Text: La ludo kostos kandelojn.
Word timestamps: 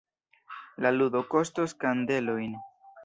La 0.85 0.93
ludo 0.95 1.21
kostos 1.35 1.77
kandelojn. 1.85 2.57